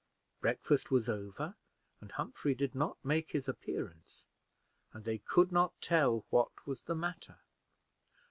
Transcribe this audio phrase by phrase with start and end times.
[0.39, 1.53] Breakfast was over,
[1.99, 4.25] and Humphrey did not make his appearance,
[4.93, 7.37] and they could not tell what was the matter.